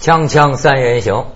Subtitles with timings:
[0.00, 1.26] 锵锵三人行，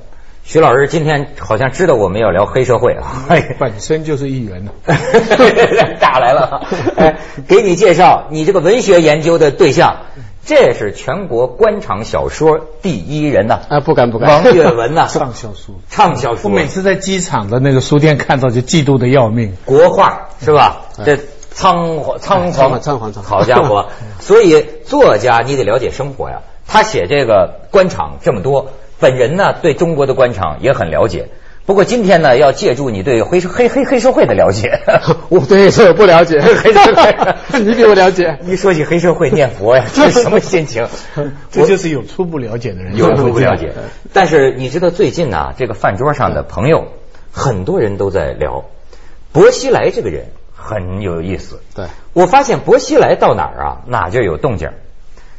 [0.42, 3.26] 徐老师今天好像知道我们要聊黑社会啊，
[3.60, 4.72] 本身就是一员呢，
[6.00, 6.62] 打来了，
[6.96, 10.06] 哎，给你介绍你这个文学研究的对象，
[10.46, 20.86] 这是全国官场小说第一人呐，啊，不敢不敢，王岳文呐， 畅销书，畅销书，我每次在机场的那个书店看到就嫉妒的要命，国画是吧？
[21.04, 21.18] 这
[21.50, 22.50] 仓仓皇。
[22.50, 23.88] 仓皇仓皇，好家伙！
[24.20, 26.40] 所以作家你得了解生活呀。
[26.66, 31.28] 他写这个官场这么多，本人呢对中国的官场也很了解。
[31.66, 34.80] 不过今天呢，要借助你对黑黑黑黑社会的了解，
[35.30, 37.16] 我对这不了解， 黑社会
[37.64, 38.38] 你比我了解。
[38.44, 40.86] 一说起黑社会念佛呀，这是什么心情？
[41.50, 43.72] 这就是有初步了解的人，有初步了解。
[44.12, 46.88] 但是你知道最近呢，这个饭桌上的朋友，
[47.32, 48.66] 很多人都在聊
[49.32, 51.60] 薄熙来这个人很有意思。
[51.74, 54.68] 对，我发现薄熙来到哪儿啊，哪就有动静。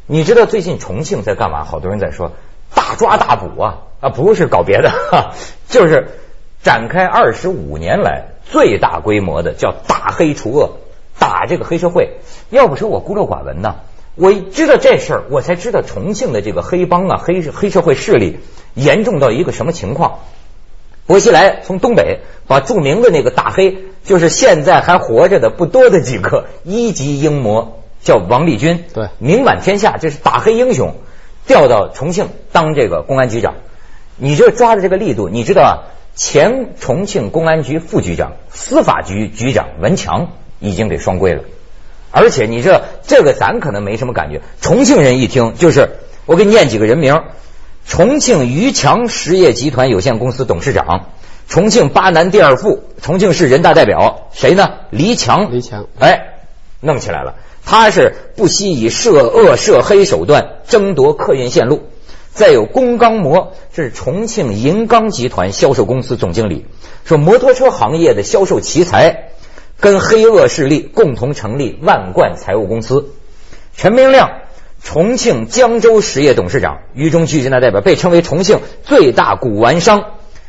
[0.08, 1.64] 你知道最近重庆在干嘛？
[1.64, 2.32] 好多人在说
[2.74, 4.92] 大抓大捕啊啊，不是搞别的，
[5.68, 6.08] 就是
[6.62, 10.78] 展开二十五年来最大规模的叫打黑除恶，
[11.18, 12.18] 打这个黑社会。
[12.50, 13.76] 要不说我孤陋寡闻呢，
[14.14, 18.38] 我知道这事儿，我才知道重庆的这个黑帮啊黑黑社会势力
[18.74, 20.20] 严重到一个什么情况。
[21.06, 27.82] 薄熙来从东北把著名的那个大黑，就是现在还活着的不多的几个一级英模。
[28.06, 30.94] 叫王立军，对，名满天下，这是打黑英雄，
[31.44, 33.56] 调到重庆当这个公安局长。
[34.16, 35.72] 你这抓的这个力度，你知道啊？
[36.14, 40.28] 前重庆公安局副局长、司法局局长文强
[40.60, 41.42] 已经给双规了。
[42.10, 47.24] 而且你这这个咱可能没什么感觉，重庆人一听就是我给你念几个人名：
[47.86, 51.10] 重庆余强实业集团有限公司董事长，
[51.48, 54.70] 重庆巴南第二副，重庆市人大代表，谁呢？
[54.90, 55.52] 黎强。
[55.52, 56.35] 黎强，哎，
[56.80, 57.36] 弄起来了。
[57.64, 61.82] 他是不惜以涉恶涉黑手段争夺客运线路，
[62.32, 66.66] 再有龚刚模，这是重庆银钢集团销售公司总经理，
[67.04, 69.30] 说摩托车行业的销售奇才，
[69.80, 73.10] 跟黑恶势力共同成立万贯财务公司。
[73.76, 74.42] 陈明亮，
[74.80, 80.04] 重庆江州实业董事长，渝中区人大代表，被称为重庆最大古玩商，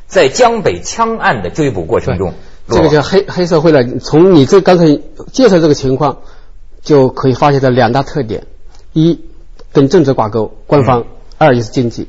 [0.05, 2.35] 在江北枪案的追捕过程中，
[2.69, 4.00] 这个叫黑黑社会呢。
[4.00, 4.85] 从你这刚才
[5.31, 6.17] 介绍这个情况。
[6.83, 8.47] 就可以发现的两大特点：
[8.94, 9.19] 一
[9.73, 11.03] 跟政治挂钩，官方；
[11.38, 12.07] 二就是经济。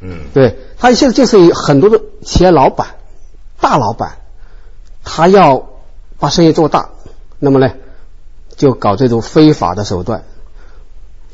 [0.00, 2.86] 嗯，对他现在就是很多的企业老板、
[3.60, 4.16] 大老板，
[5.04, 5.66] 他要
[6.18, 6.88] 把生意做大，
[7.38, 7.74] 那么呢，
[8.56, 10.22] 就搞这种非法的手段，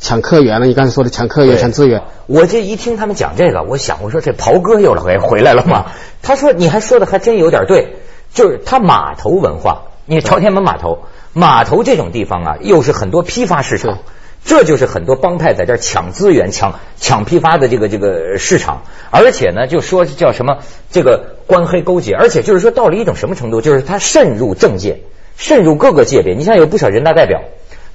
[0.00, 0.66] 抢客源了。
[0.66, 5.92] 你刚才说的抢客源、抢资源，我这一听他们讲这个，我想我说这袍哥又回回来了吗？
[6.22, 7.99] 他说你还说的还真有点对，
[8.32, 10.98] 就是他码头文化，你朝天门码头。
[11.32, 14.00] 码头这种地方啊，又是很多批发市场，
[14.44, 18.82] 这就是很多帮派在这抢资源、抢抢批发的这个这个市场。
[19.10, 20.58] 而且呢，就说叫什么
[20.91, 25.02] 这个官黑勾结，而且就是说到了一种什么程度，就是他渗入政界，
[25.36, 26.34] 渗入各个界别。
[26.34, 27.42] 你像有不少人大代表，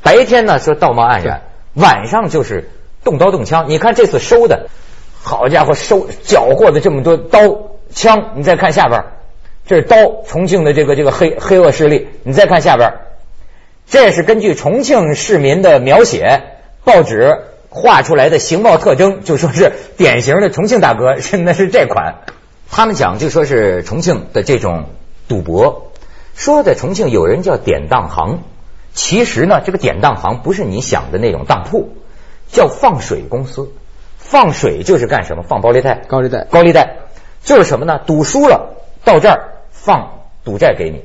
[0.01, 1.41] 白天呢说道貌岸然，
[1.73, 2.69] 晚上就是
[3.03, 3.65] 动刀动枪。
[3.67, 4.69] 你看这次收的，
[5.21, 7.39] 好家伙，收缴获的这么多刀
[7.93, 9.03] 枪，你再看下边，
[9.67, 12.07] 这是刀，重庆的这个这个黑黑恶势力。
[12.23, 12.93] 你再看下边。
[13.87, 16.41] 这是根据重庆市民的描写，
[16.83, 22.15] 报纸画出来的形貌特征，就说是典型的重庆大哥，是那是这款。
[22.71, 24.85] 他们讲就说是重庆的这种
[25.27, 25.91] 赌博，
[26.35, 28.39] 说在重庆有人叫典当行，
[28.93, 31.89] 其实呢，这个典当行不是你想的那种当铺，
[32.51, 33.71] 叫放水公司。
[34.17, 35.43] 放水就是干什么？
[35.43, 36.97] 放高利贷，高利贷，高利贷
[37.43, 37.99] 就是什么呢？
[38.07, 39.49] 赌输了到这儿
[39.85, 41.03] 放赌债给你。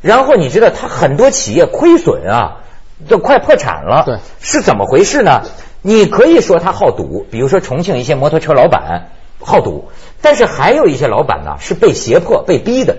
[0.00, 2.60] 然后你知道他很多企业亏损啊，
[3.08, 4.04] 都快破产了。
[4.06, 5.42] 对，是怎么回事呢？
[5.82, 9.10] 你可以说他好赌，比如说重庆一些摩托车老板
[9.40, 9.90] 好赌，
[10.22, 12.96] 但是还有一些老板呢是被胁迫、被逼的。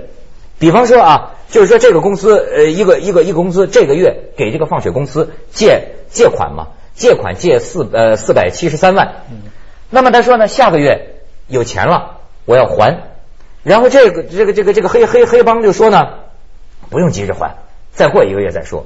[0.59, 9.23] 比方说啊，就是说这个公司呃一个一个一个公司这个月给这个放水公司借借款嘛，借款借四呃四百七十三万。
[9.31, 9.49] 嗯。
[9.89, 11.15] 那么他说呢，下个月
[11.47, 13.10] 有钱了，我要还。
[13.63, 16.07] 然后这个这个这个这个黑黑黑帮就说呢。
[16.89, 17.55] 不用急着还，
[17.93, 18.85] 再过一个月再说。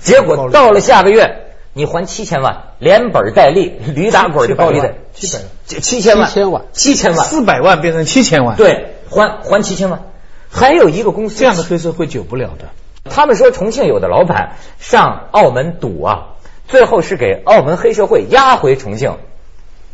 [0.00, 1.42] 结果到了下个月，
[1.74, 10.04] 你还七千万，连本带利，驴打滚的高利贷，七百七千万，七千万，七千万，四百万变成七千万，对，还还七千万。
[10.48, 12.70] 还有一个公司，这样的黑社会久不了的。
[13.10, 16.28] 他们说重庆有的老板上澳门赌啊，
[16.66, 19.18] 最后是给澳门黑社会押回重庆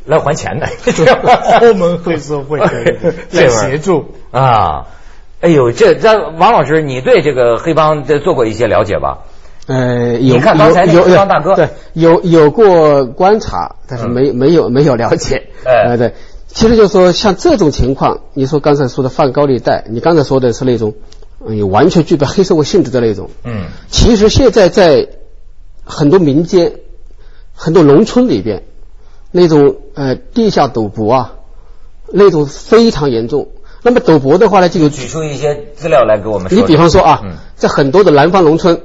[0.04, 0.68] 来还钱的。
[1.60, 2.58] 欧盟黑社会
[3.32, 4.86] 来协助啊。
[5.40, 9.18] 哎呦，这这王老师，你对这个黑帮这做过一些了解吧？
[9.66, 15.48] 呃，有你看刚才那个黑帮大哥，对，有有过观察，但是没没有没有了解。
[15.64, 16.14] 呃，对，
[16.48, 20.94] 其实就是说，像这种情况，你说刚才说的放高利贷，你刚才说的是那种，
[21.46, 23.30] 嗯，完全具备黑社会性质的那种。
[23.44, 25.08] 嗯，其实现在在
[25.84, 26.72] 很多民间、
[27.54, 28.64] 很多农村里边，
[29.36, 31.32] 那种呃地下赌博啊，
[32.12, 33.48] 那种非常严重。
[33.82, 36.56] 那么赌博的话呢，就有举出一些资料来给我们说。
[36.56, 37.32] 你比方说啊，嗯。
[37.56, 38.80] 在很多的南方农村，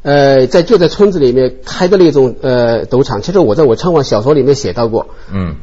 [0.00, 5.56] 呃，在就在村子里面开的那种呃赌场，其实我在我唱往小说里面写到过，嗯。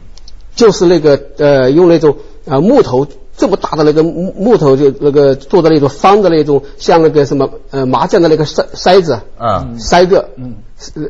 [0.54, 9.78] 就是那个呃用那种呃木头这么大的那个木木头就那个做的那种方的那种像那个什么呃麻将的那个筛筛子，嗯。
[9.80, 10.57] 筛个，嗯，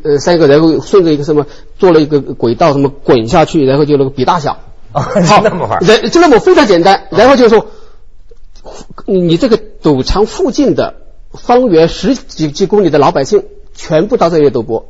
[0.04, 1.48] 呃三个，然后顺着一个什么
[1.78, 4.60] 做了一个轨道，什么滚下去，然后就那个比大小。
[4.94, 5.80] 哦， 是那么玩
[6.10, 7.68] 就那么非常简单，然后就说，
[9.06, 10.96] 你这个赌场附近的
[11.34, 14.88] 方圆十几几公里的老百姓全部到这里赌博，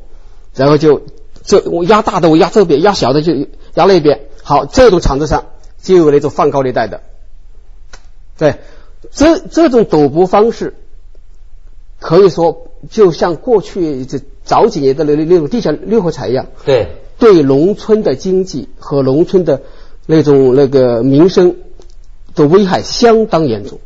[0.53, 1.01] 然后就
[1.43, 3.33] 这我压大的我压这边，压小的就
[3.73, 4.27] 压那边。
[4.43, 5.45] 好，这种场子上
[5.81, 7.01] 就有那种放高利贷的，
[8.37, 8.59] 对，
[9.11, 10.75] 这这种赌博方式
[11.99, 16.87] 可以说就像过去这早几年的那那种地下六合彩一样，对，
[17.19, 19.63] 对农村的经济和农村的
[20.05, 21.55] 那种那个民生
[22.35, 23.79] 的危害相当严重。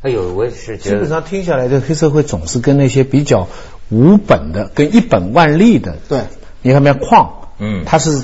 [0.00, 1.00] 哎呦，我也是基觉得。
[1.00, 3.48] 本上听下来，这黑社会总是跟那些比较
[3.90, 6.20] 无本的、跟一本万利的，对，
[6.62, 7.82] 你看没有矿，嗯。
[7.84, 8.22] 它是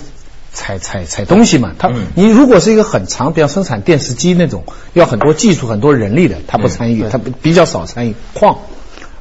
[0.52, 2.06] 采采采东西嘛，他、嗯。
[2.14, 4.62] 你如果是一个很长，比方生产电视机那种，
[4.92, 8.14] 要很多技术、很多人力的，他不参与，嗯他不比较少参与。
[8.34, 8.60] 矿，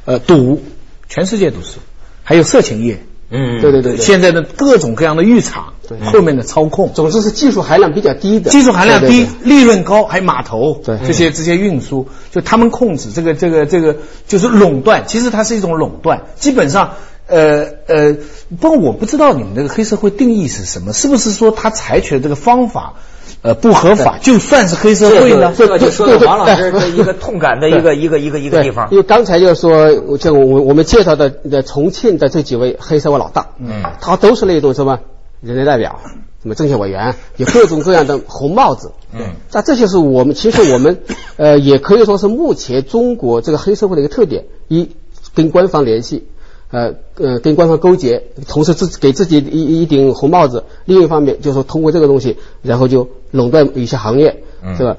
[0.04, 0.62] 呃，赌，
[1.08, 1.78] 全世界都是，
[2.24, 6.00] 还有色情业，嗯，对对对对，现在的各种各样的浴场，对。
[6.00, 10.98] 后面的操控，总之是技术含量比较低的，技术含量低，利润高，还有码头，对。
[11.06, 16.94] 这些这些运输，就他们控制这个这个这个就是垄断，其实它是一种垄断，基本上。
[17.26, 18.16] 呃呃，
[18.60, 22.96] 不过我不知道你们这个黑社会定义是什么，是不是说他采取的这个方法，
[23.44, 25.52] 呃不合法，就算是黑社会呢？
[25.54, 28.88] 这个就说到对对王老师的一个痛感的 一个一个一个一个地方。
[28.90, 28.96] 因。
[28.96, 33.82] 为刚才就是说，像我我们介绍的的重庆的这几位黑社会老大，嗯。
[34.00, 34.98] 他都是那种什么
[35.42, 36.00] 人大代表、
[36.42, 38.92] 什么政协委员， 有各种各样的红帽子。
[39.12, 39.34] 嗯。
[39.52, 41.00] 那这就是我们其实我们
[41.36, 44.88] 呃也可以说是目前中国这个黑社会的一个特点：一
[45.34, 46.24] 跟官方联系，
[46.70, 54.96] 呃呃跟官方勾结，同时自给自己一一顶红帽子；另一方面就是说通过这个东西，然后就垄断一些行业，嗯是吧？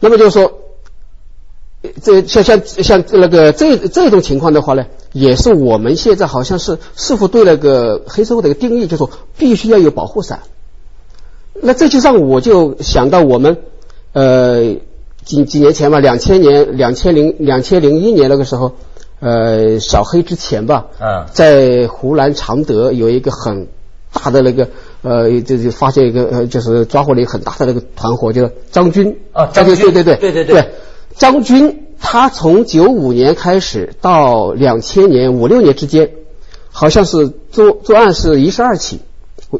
[0.00, 0.60] 那么就是说。
[2.02, 10.40] 这像像像那个这这种情况的话呢，也是我们现在好像是似乎对那个黑社会的一个定义，就是说必须要有保护伞。
[11.52, 13.58] 那这就让我就想到我们
[14.14, 14.76] 呃
[15.26, 18.72] 几几年前吧，两千年两千零两千零一年那个时候，
[19.20, 23.68] 呃小黑之前吧，嗯在湖南常德有一个很
[24.10, 24.70] 大的那个
[25.04, 30.70] 呃，就就发现一个呃，就是抓获了一个很大的那个团伙，叫张军啊张军对对对对对对对，
[31.14, 36.12] 张军他从九五年开始到两千年五六年之间，
[36.70, 39.02] 好像是作作案是一十二起，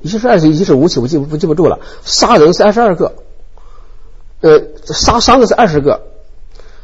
[0.01, 3.13] 一十二起一十五起，我记不记不住了，杀人是二十二个，
[4.41, 6.05] 呃，杀伤的是二十个。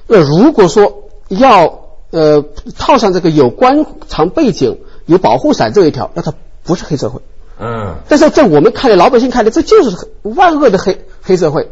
[0.06, 2.44] 那如果说要呃
[2.76, 7.22] 套上这个有官场背景、有保护伞这一条，那他不是黑社会。
[7.60, 11.68] 嗯但是在我们看来，老百姓看来，这就是万恶的黑黑社会，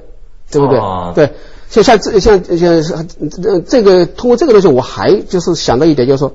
[0.51, 0.79] 对不对？
[0.79, 1.33] 哦对，
[1.71, 6.35] 就像这像像像这这个通过这个东西，我还就是想到一点，就是说，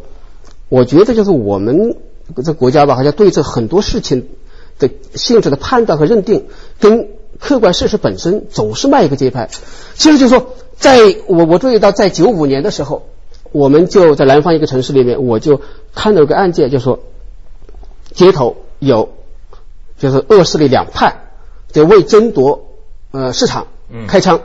[0.69, 1.95] 我觉得就是我们
[2.43, 4.27] 这国家吧，好像对这很多事情
[4.79, 6.48] 的性质的判断和认定，
[6.79, 9.50] 跟客观事实本身总是迈一个节拍。
[9.95, 13.07] 其实就是说，在我我注意到，在九五年的时候，
[13.51, 15.62] 我们就在南方一个城市里面，我就
[15.93, 17.00] 看到有个案件，就说
[18.13, 19.10] 街头有
[20.03, 21.15] 就是恶势力两派，
[21.72, 22.67] 就为争夺
[23.12, 24.41] 呃市场嗯开枪，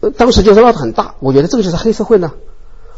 [0.00, 2.30] 呃当时就是闹得很大，我觉得这个就是黑社会呢。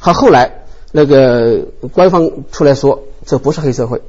[0.00, 4.02] 好，后来那个官方出来说这不是黑社会，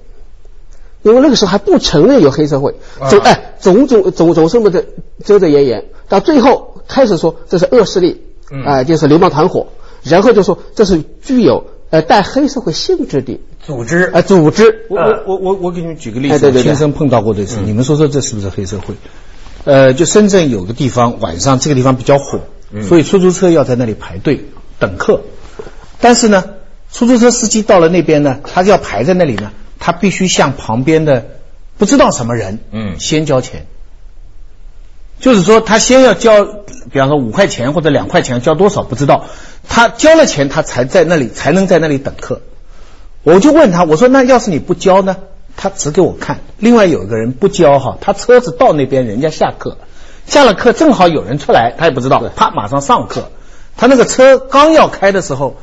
[1.04, 2.74] 因为那个时候还不承认有黑社会，
[3.12, 4.84] 总啊哎种种总总是么的
[5.24, 9.68] 遮遮掩掩，到最后开始说这是恶势力，嗯啊、就是流氓团伙，
[10.02, 18.96] 然后就说这是具有呃带黑社会性质的组织呃组织，我呃我我我我给你们举个例子，哎对对对亲身碰到过的事，你们说说这是不是黑社会？
[19.66, 22.40] 呃，就深圳有个地方，晚上这个地方比较火，
[22.82, 24.46] 所以出租车要在那里排队
[24.80, 25.22] 等客。
[26.02, 26.44] 但是呢，
[26.92, 31.28] 出租车司机到了那边呢，他就要排在那里呢，他必须向旁边的
[31.78, 33.68] 不知道什么人，嗯先交钱。
[35.24, 36.44] 就是说，他先要交，
[36.92, 39.24] 比方说五块钱或者两块钱，交多少不知道，
[39.70, 42.42] 他交了钱，他才在那里才能在那里等客。
[43.24, 45.16] 我就问他，我说那要是你不交呢？
[45.56, 46.42] 他指给我看。
[46.58, 49.78] 另外有一个人不交哈，他车子到那边，人家下课，
[50.26, 53.32] 下了课正好有人出来，他也不知道，啪马上上课。
[53.78, 55.56] 他那个车刚要开的时候，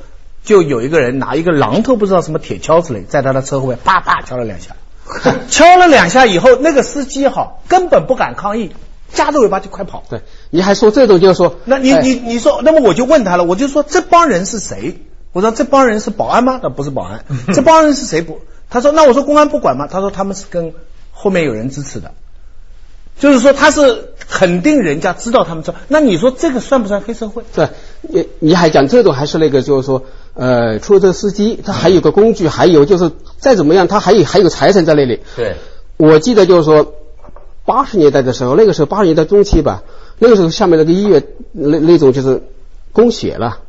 [0.43, 4.75] 就有一个人拿一个榔头，不知道什么铁锹之类，在他的车后面啪啪敲了两下。
[5.51, 8.73] 敲了两下以后，那个司机哈根本不敢抗议，
[9.13, 10.03] 夹着尾巴就快跑。
[10.09, 15.03] 对，你还说这种就是说，那你你你说，那么我就问他了，我就说这帮人是谁？
[15.33, 16.59] 我说这帮人是保安吗？
[16.63, 17.25] 他不是保安。
[17.55, 18.41] 这帮人是谁不？
[18.69, 19.87] 他说那我说公安不管吗？
[19.91, 20.73] 他说他们是跟
[21.13, 22.13] 后面有人支持的，
[23.19, 25.75] 就是说他是肯定人家知道他们这。
[25.89, 27.43] 那你说这个算不算黑社会？
[27.55, 27.69] 对，
[28.03, 30.03] 你你还讲这种还是那个就是说。
[30.33, 35.21] 呃，出租车司机他还有个工具，还有就是再怎么样，他还有还有财产在那里。
[35.37, 35.57] 对，
[35.97, 36.95] 我记得就是说
[37.71, 39.83] 八十年代的时候，那个时候八十年代中期吧，
[40.19, 41.23] 那个时候下面那个医院
[41.53, 42.43] 那那种就是
[42.93, 43.61] 供血了，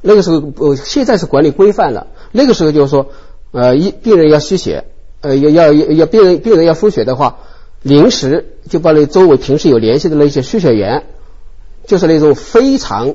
[0.00, 3.06] 那个时候呃现在是管理规范了，那个时候就是说
[3.50, 4.84] 呃一病人要吸血，
[5.20, 7.38] 呃要要要要病人病人要输血的话，
[7.82, 11.04] 临时就把那周围平时有联系的那些输血员，
[11.86, 13.14] 就是那种非常。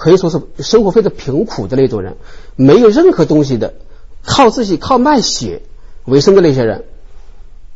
[0.00, 2.14] 可以说是生活非常贫苦的那种人，
[2.54, 3.74] 没有任何东西的，
[4.24, 5.62] 靠自己靠卖血
[6.04, 6.84] 为生的那些人，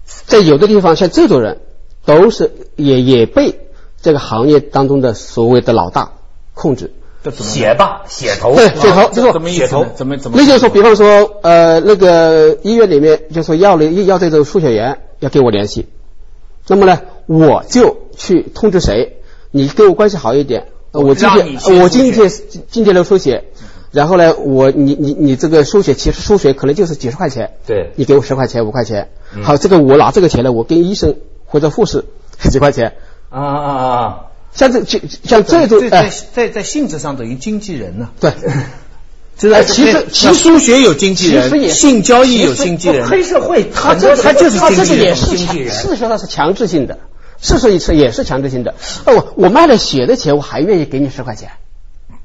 [0.06, 1.58] 在有的地方像这种人，
[2.04, 3.61] 都是也也被
[4.00, 6.12] 这个行业当中的所谓的老大
[6.54, 6.92] 控制。
[7.30, 8.56] 血霸血头。
[8.56, 9.87] 对血头就说血头。
[9.94, 10.38] 怎么怎么？
[10.38, 15.87] 那就是说，比方说呃那个医院里面就说要了要这种输血员要跟我联系，
[16.66, 19.18] 那么呢我就去通知谁，
[19.52, 20.66] 你跟我关系好一点。
[20.90, 22.28] 我今天我今天
[22.68, 23.44] 今天来输血，
[23.92, 29.11] 然后呢，我你你你这个输血其实输血可能就是几十块钱，对，你给我十块钱五块钱，
[29.42, 31.14] 好，这个我拿这个钱呢，我跟医生
[31.52, 32.06] 或者护士
[32.50, 32.94] 几块钱，
[33.28, 34.21] 啊啊啊，
[34.52, 38.32] 像这这像这种在在在性质上等于经纪人呢，对，
[39.37, 46.99] 这其实其实输血有经纪人，性交易有经纪人，黑社会他这他就是经纪人，经纪人，事实上是强制性的。
[47.40, 51.50] 事实一次也是强制性的哦，我卖了血的钱，我还愿意给你十块钱，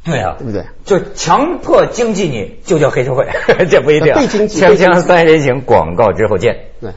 [0.06, 0.66] 对啊，对不对？
[0.86, 3.28] 就强迫经济你，就叫黑社会，
[3.70, 4.14] 这不一定。
[4.14, 6.56] 被经济，锵锵三人行广告之后见。
[6.80, 6.92] 对。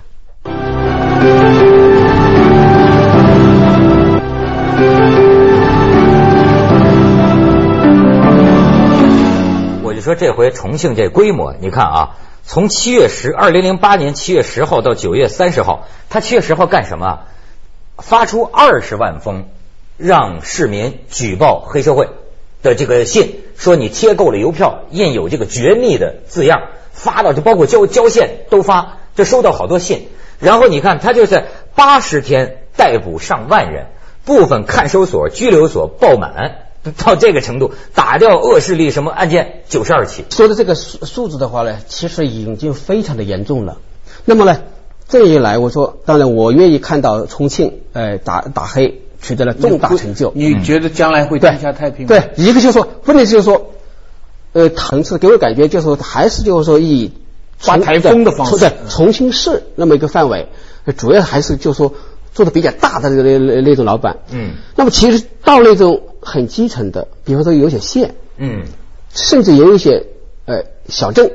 [10.01, 17.25] 你说这回重庆这规模，你看啊，从七月十，二零零八年七月十号到九月三十号，他七月十号干什么？
[17.99, 19.51] 发出二十万封
[19.99, 22.09] 让市民举报黑社会
[22.63, 30.09] 的这个信，说你贴够了邮票，印有这个绝密的字样，发到就包括交交线都发，就收到好多信。
[30.39, 33.89] 然后你看他就在八十天逮捕上万人，
[34.25, 36.70] 部分看守所、拘留所爆满，
[37.05, 40.25] 到这个程度，打掉恶势力什么案件九十二起。
[40.31, 43.79] 说的这个数数字的话呢，其实已经非常的严重了。
[44.25, 44.61] 那么呢？
[45.09, 50.31] 这一来，我说，当然我愿意看到重庆，呃，打打黑取得了重大成就。
[50.37, 52.09] 你觉得将来会天下太平吗？
[52.09, 53.73] 对，一个就是说，问题就是说，
[54.53, 57.11] 呃，层次给我感觉就是说，还是就是说以
[57.65, 60.47] 刮台风的方式，对，重庆市那么一个范围，
[60.97, 61.93] 主要还是就是说
[62.33, 64.19] 做的比较大的那那那种老板。
[64.31, 64.53] 嗯。
[64.77, 68.65] 那么其实到那种很基层的，比方说有些县，嗯，
[69.13, 70.07] 甚至有一些
[70.47, 71.31] 呃小镇，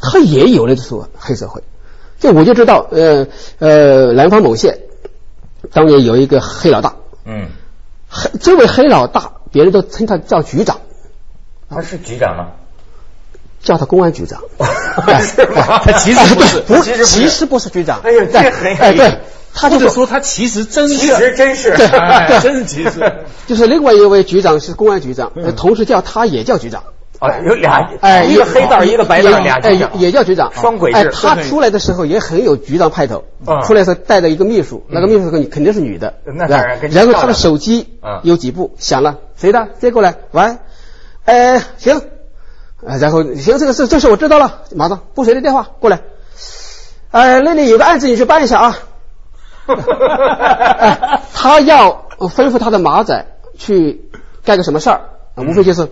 [0.00, 1.62] 它也有那种黑社会。
[2.18, 4.80] 就我就知道，呃呃，南方某县
[5.72, 7.48] 当年有一个黑老大，嗯，
[8.08, 10.80] 黑这位黑老大，别人都称他叫局长，
[11.70, 12.48] 他是局长吗？
[13.62, 14.40] 叫他公安局长，
[15.20, 15.80] 是吗？
[15.84, 18.00] 他其实不是，不，其实不是局长。
[18.02, 19.18] 哎呀，这很哎，对，
[19.54, 23.12] 他就说他其实真是，其实真是，对，真是其实，
[23.46, 26.82] 就是另外一位局长是公安局长，同时叫他也叫局长。
[27.18, 31.10] 啊，有俩，哎，一个黑道，一个白道，俩局长，也叫局长，双轨制。
[31.12, 33.24] 他出来的时候也很有局长派头，
[33.64, 36.78] 出来时候带着一个秘书，那个秘书肯定是女的，那当然。
[36.92, 39.66] 然后他的手机有几部响了，谁的？
[39.80, 40.58] 接过来，喂，
[41.24, 42.00] 哎，行，
[42.80, 46.02] 然后行，这个事，这事我知道了，马上拨谁的电话过来？
[47.10, 48.78] 哎，那里有个案子，你去办一下啊。
[51.34, 54.10] 他要吩咐他的马仔去
[54.44, 55.00] 干个什么事儿，
[55.36, 55.88] 无非就是。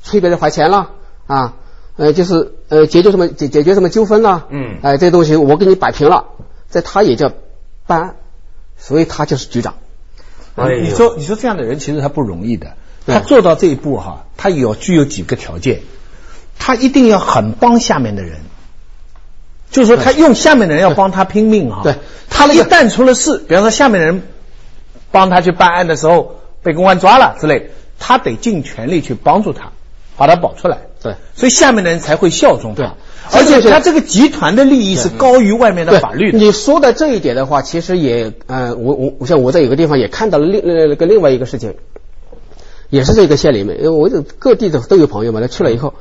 [0.00, 0.92] 催别人还钱了
[1.26, 1.54] 啊，
[1.96, 6.26] 呃，就是呃，解决什么解解决什么纠纷啦，嗯，哎，这东西我给你摆平了，
[6.68, 7.32] 在他也叫
[7.88, 8.14] 办案，
[8.78, 9.74] 所以他就是局长。
[10.54, 12.74] 哎，你说你说这样的人其实他不容易的，
[13.06, 15.80] 他做到这一步哈，他有具有几个条件，
[16.56, 18.38] 他一定要很帮下面的人，
[19.70, 21.94] 就是说他用下面的人要帮他拼命啊，对，
[22.30, 24.22] 他一旦出了事，比方说下面的人
[25.10, 29.72] 帮他去办案的时候被公安抓了之类，他得尽全力去帮助他。
[30.16, 32.94] 把他保出来，对，所以下面的人才会效忠对他。
[33.30, 36.38] 而且他这个集团的利益是高于外面的法律的。
[36.38, 41.76] 你说的这一点的话，其实也呃，我我我像我在有个地方也看到了另那个另外一个事情，
[42.90, 45.94] 也是这个县里面，因为我这各地的都有朋友嘛，他去了以后，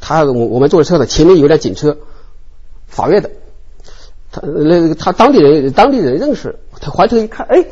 [0.00, 1.98] 他我我们坐的车呢，前面有辆警车，
[2.92, 3.30] 法院的，
[4.30, 7.64] 他那个他当地人当地人认识，他回头一看，哎，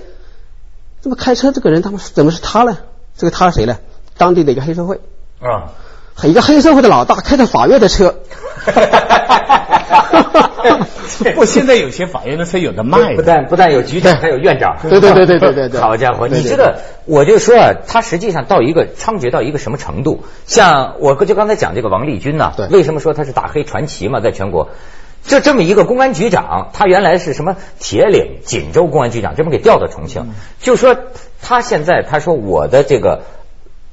[1.00, 2.78] 怎么开车这个人他们怎么是他呢？
[3.16, 3.78] 这个他是谁呢？
[4.16, 4.98] 当地的一个黑社会。
[5.40, 5.72] 啊，
[6.24, 8.16] 一个黑社会的老大开着法院的车，
[11.24, 14.76] 不过现在有些法院的车有的卖的，不但不但有局长，还有院长。
[14.82, 16.74] 对对对对对对对好家伙，你知道，
[17.06, 20.24] 我就说啊，他实际上到一个猖獗到一个什么程度？
[20.46, 24.68] 像我就刚才讲这个王立军呐对，为什么说他是打黑传奇嘛，在全国。
[25.26, 30.96] 这这么一个公安局长，他原来是什么铁岭、锦州公安局长，这么给调到重庆，就说
[31.42, 33.22] 他现在他说我的这个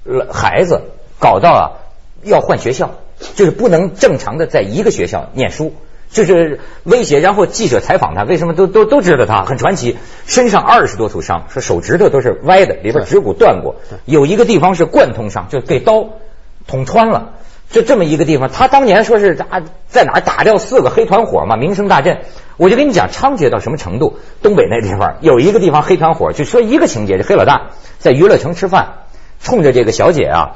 [0.03, 0.81] 呃孩子
[1.19, 1.63] 搞到啊
[2.23, 2.95] 要换学校，
[3.35, 5.73] 就是不能正常的在一个学校念书，
[6.09, 7.19] 就是威胁。
[7.19, 16.09] 然后记者采访他，为什么都都都知道他很传奇，身上二十多处伤，说手指头都是歪的，里边指骨断过，有一个地方是贯通伤，就被刀
[16.65, 17.33] 捅穿了。
[17.69, 22.19] 就这么一个地方，他当年说是啊，在哪儿打掉四个黑团伙嘛，名声大振。
[22.55, 24.17] 我就跟你讲，猖獗到什么程度？
[24.41, 28.93] 东北那地方有一个地方黑团伙，就说一个情节，这黑老大在娱乐城吃饭，
[29.41, 30.51] 冲着这个小姐啊，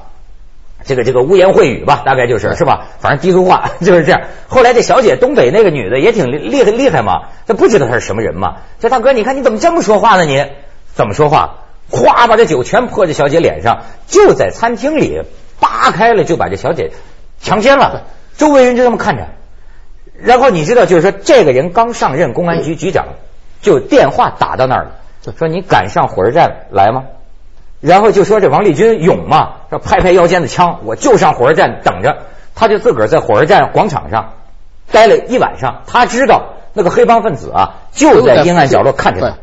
[0.85, 2.87] 这个这个污言秽语吧，大概就是是吧？
[2.99, 4.21] 反正低俗话 就是这样。
[4.47, 8.57] 后来这小姐东北那个女的也挺厉厉害厉害嘛，她不知道她是什么人嘛。
[8.79, 10.25] 这大哥，你看你怎么这么说话呢？
[10.25, 10.43] 你
[10.95, 11.57] 怎么说话？
[11.91, 15.23] 咵把这酒全泼这小姐脸上，就在餐厅里
[15.61, 16.91] 扒开了就把这小姐
[17.39, 18.03] 强奸了，
[18.35, 19.27] 周围人就这么看着。
[20.21, 23.05] 然后你知道，就是说这个人刚上任公安局局长，
[23.61, 24.91] 就电话打到那儿了，
[25.37, 27.05] 说你敢上火车站来吗？
[27.79, 32.17] 然后就说这王立军勇嘛，说拍拍腰间的枪，我就上火车站等着。
[32.53, 34.33] 他就自个儿在火车站广场上
[34.91, 35.83] 待了一晚上。
[35.87, 39.37] 他知道那个黑帮分子啊就在阴暗角落看着他，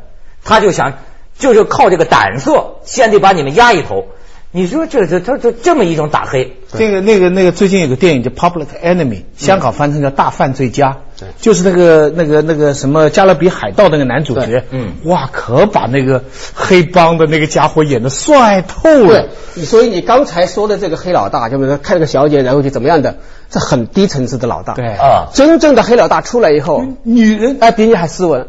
[0.45, 0.93] 他就想
[1.37, 4.07] 就是靠这个胆色，先得把你们压一头。
[4.51, 11.29] 你说这这这这这么一种打黑，这个那个那个最近有个电影叫《Public Enemy》，香港翻成叫《大犯罪家》，对。
[11.39, 14.95] 就是那个那个那个什么《加勒比海盗》那个男主角，嗯。
[15.05, 19.29] 哇，可把那个黑帮的那个家伙演的帅透了。
[19.55, 23.19] 对。，所以你刚才说的这个黑老大，就是看这个小姐然后就怎么样的，
[23.51, 24.73] 这很低层次的老大。
[24.73, 24.87] 对。
[24.87, 27.59] 啊真正的黑老大出来以后，女人。
[27.61, 28.47] 哎，比你还斯文。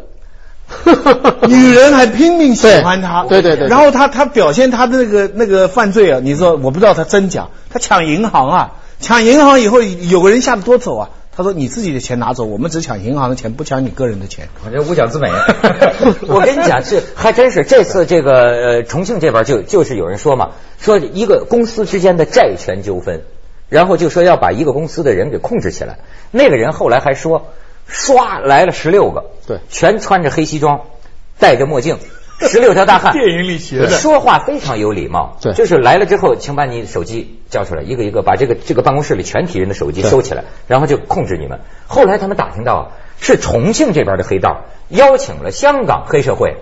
[1.47, 14.49] 女人还拼命喜欢他，对对对对然后他他表现他的那个那个犯罪啊，你说我不知道他真假，他抢银行啊，抢银行以后有个人吓得多走啊，他说你自己的钱拿走，我们只抢银行的钱，不抢你个人的钱。
[14.65, 15.31] 我这五角之美。
[16.27, 23.21] 我跟你讲，这还真是这次这个呃重庆这边就就是有人说嘛，说一个公司之间的债权纠纷，
[23.69, 25.97] 然后就说要把一个公司的人给控制起来。
[26.31, 27.47] 那个人后来还说，
[27.89, 30.81] 唰来了十六个，对全穿着黑西装，
[31.39, 31.97] 戴着墨镜。
[32.41, 35.37] 十六条大汉， 电影里学的说话非常有礼貌。
[35.41, 41.59] 对就是来了之后，请把你手机交出来，一个一个把这个这个办公室里全体人的手机收起来，然后就控制你们。
[41.85, 42.83] 后来他们打听到啊，
[43.19, 46.55] 是重庆这边的黑道邀请了香港黑社会，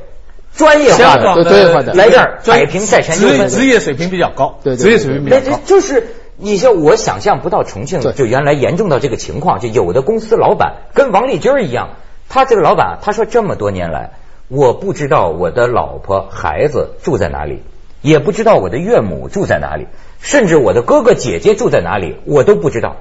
[0.56, 3.48] 专业化的香港的对对对来这儿摆平债权纠纷。
[3.48, 5.62] 职职业水平比较高，对对职业水平比那这较高。
[5.64, 6.08] 就是
[6.40, 11.96] 你说我想象不到重庆就原来严重到这个情况，就有的公司老板跟王立军儿一样，
[12.30, 14.12] 他这个老板他说这么多年来，
[14.48, 17.64] 我不知道我的老婆孩子住在哪里，
[18.02, 19.88] 也不知道我的岳母住在哪里，
[20.20, 22.98] 甚至我的哥哥姐姐住在哪里，我都不知道，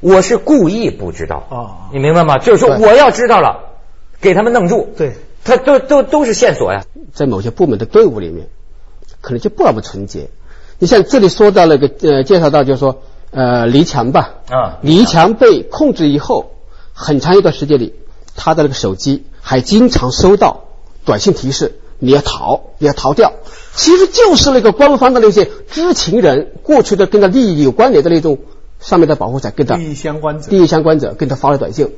[0.00, 2.38] 我是故意不知道，哦你明白吗？
[2.38, 3.74] 就是说我要知道了，
[4.20, 5.12] 给他们弄住，对，
[5.44, 8.46] 他都都都是线索呀，在某些部门的队伍里面，
[9.20, 10.30] 可能就不那么纯洁。
[10.78, 16.52] 你像这里说到那个呃，介绍到就是说呃，黎强吧，啊黎强被控制以后，
[16.92, 17.94] 很长一段时间里，
[18.36, 20.64] 他的那个手机还经常收到
[21.04, 23.32] 短信提示，你要逃，你要逃掉，
[23.74, 28.38] 其实就是那个官方的那些知情人，过去的跟他利益有关联的那种
[28.80, 30.46] 上面的保护伞，跟他利益相关者。
[30.50, 31.90] 利益相关者跟他发了短信，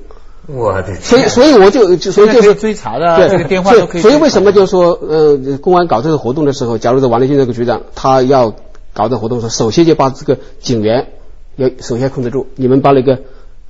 [0.48, 8.52] 我的天，所以，所以我就就所以就是追查的啊对，这个电话所以都可以所以为什么就是说，呃，公安搞这个活动的时候，假如是王立军这个局长，他要
[9.00, 11.08] 搞这活动的时候，首先就把这个警员
[11.56, 13.20] 要首先控制住，你们把那个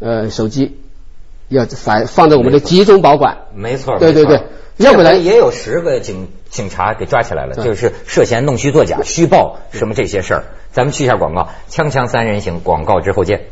[0.00, 0.78] 呃手机
[1.48, 3.38] 要反放在我们的集中保管。
[3.54, 4.42] 没错，对对对
[4.76, 10.44] 要不然也有十个警警察给抓起来了，就是涉嫌弄虚作假、虚报什么这些事儿。
[10.72, 13.46] 咱们去一下广告，锵锵三人行，广告之后见。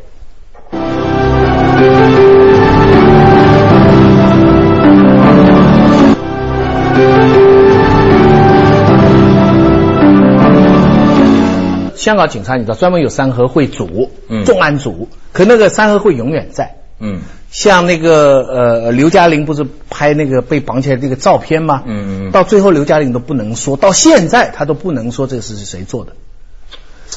[12.09, 16.75] 香香港警察你知道专门有三合会组，嗯重案组，可那个三合会永远在。
[16.99, 21.83] 嗯像那个呃，刘嘉玲不是拍那个被绑起来那个照片吗？
[21.85, 26.13] 嗯嗯嗯到最后刘嘉玲都不能说，到现在他都不能说这个事是谁做的。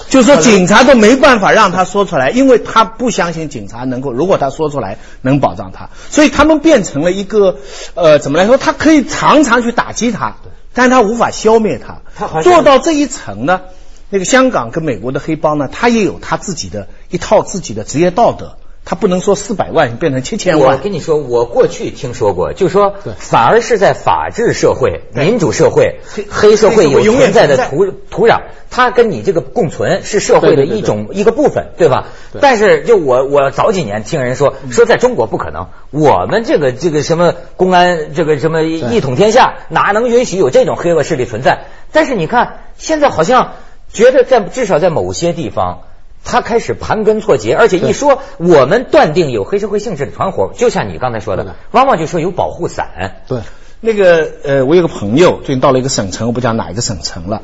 [0.08, 7.56] 就是说，警察都没办法让他说出来，因为他不相信警察能够，如果他说出来能保障他，所以他们变成了一个，
[7.94, 8.58] 呃，怎么来说？
[8.58, 10.36] 他可以常常去打击他，
[10.74, 12.02] 但是他无法消灭他。
[12.14, 13.62] 他做到这一层呢，
[14.12, 20.82] 那个香港跟美国的黑帮呢，他也有他自己的一套自己的职业道德，他不能说四百万变成七千万我。
[20.82, 32.08] 跟你说，我过去听说过，就说对反而是在法治社会、民主社会黑，黑社会有存在的土土壤，它跟你这个共存是社会的一种一个部分，对吧？
[32.34, 41.64] 对但是就我我早几年听人说说在中国不可能，我们这个这个什么公安这个什么一统天下，哪能允许有这种黑恶势力存在？
[41.92, 43.52] 但是你看现在好像
[43.92, 45.82] 觉得在至少在某些地方。
[46.24, 53.16] 他开始盘根错节，而且一说我们断定有黑社会性质的团伙，就像你刚才说的，往往就说有保护伞。
[53.26, 53.40] 对，
[53.80, 57.42] 那个呃，我有个朋友最近到了一个省城，我不讲哪一个省城了。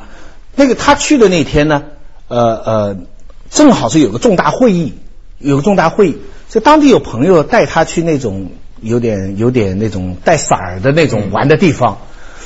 [0.55, 1.87] 那个他去的那天呢，
[2.29, 2.97] 呃呃，
[3.51, 4.95] 正好是有个重大会议，
[5.39, 11.99] 有个重大会议，所以当地有朋友带他去那种有点有点那种带色儿的那种玩的地方。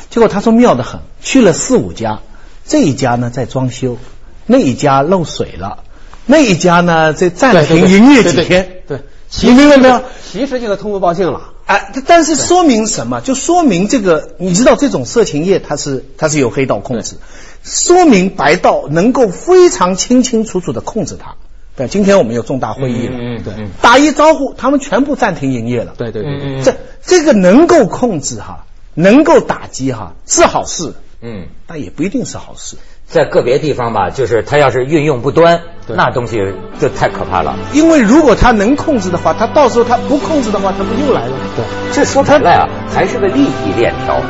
[0.08, 2.20] 结果他说妙得很，去了四五家，
[2.66, 3.98] 这一家呢在装修，
[4.46, 5.84] 那一家漏水了，
[6.26, 8.82] 那一家呢在暂对对对停营业对对几天。
[8.86, 9.00] 对，
[9.42, 10.02] 你明白没有？
[10.30, 11.50] 其实就是通风报信了。
[11.66, 13.20] 哎，但是说明什么？
[13.20, 17.16] 就说明这个，你知道这种色情业它是它是有黑道控制，
[17.62, 21.36] 说明白道能够非常清清楚楚的控制它。
[21.74, 25.94] 对，今天我们有重大会议了，嗯嗯嗯，打一招呼，他们全部暂停营业了。
[25.96, 32.76] 对对对对，嗯这这个能够控制哈，能够打击哈，是好事，嗯，但也不一定是好事。
[33.06, 36.38] 在个别地方吧，就是他要是运用不端，对那东西
[36.80, 37.56] 就太可怕了。
[37.72, 41.32] 因为如果他能控制的话，他到时候他不控制的话，他不又来了？
[41.56, 44.20] 对，这说白了啊，还是个利益链条。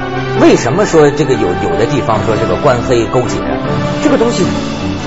[0.41, 3.39] 为什么说这个有有的地方说这个官黑勾结？
[4.03, 4.43] 这个东西，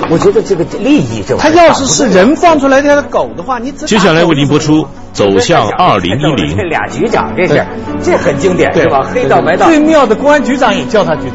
[0.08, 6.62] 我觉得这个利益这他要是是人放出来的狗的话，你只接下来为您播出《走向二零一零这》。
[6.68, 7.66] 俩局长这是
[8.02, 9.06] 这很经典对是吧？
[9.12, 11.34] 黑道白道最妙的公安局长也叫他局长。